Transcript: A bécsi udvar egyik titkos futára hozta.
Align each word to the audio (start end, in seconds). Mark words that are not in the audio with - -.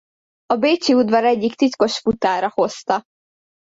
A 0.45 0.55
bécsi 0.55 0.93
udvar 0.95 1.23
egyik 1.23 1.55
titkos 1.55 1.97
futára 1.97 2.51
hozta. 2.53 3.01